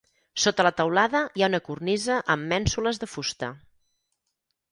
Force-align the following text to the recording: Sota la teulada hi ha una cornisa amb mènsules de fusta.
Sota 0.43 0.63
la 0.67 0.71
teulada 0.79 1.19
hi 1.39 1.43
ha 1.43 1.49
una 1.51 1.59
cornisa 1.67 2.17
amb 2.35 2.49
mènsules 2.53 3.01
de 3.03 3.09
fusta. 3.17 3.51